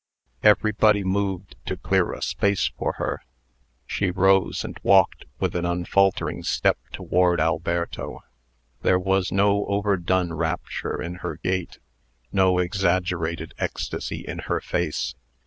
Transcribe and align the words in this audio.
Everybody 0.41 1.03
moved 1.03 1.57
to 1.67 1.77
clear 1.77 2.11
a 2.11 2.23
space 2.23 2.71
for 2.75 2.93
her. 2.93 3.21
She 3.85 4.09
rose, 4.09 4.63
and 4.63 4.79
walked 4.81 5.25
with 5.39 5.55
an 5.55 5.63
unfaltering 5.63 6.41
step 6.41 6.79
toward 6.91 7.39
Alberto. 7.39 8.23
There 8.81 8.97
was 8.97 9.31
no 9.31 9.63
overdone 9.67 10.33
rapture 10.33 10.99
in 10.99 11.17
her 11.21 11.35
gait; 11.35 11.77
no 12.31 12.57
exaggerated 12.57 13.53
ecstasy 13.59 14.25
in 14.27 14.39
her 14.49 14.59
face. 14.59 15.13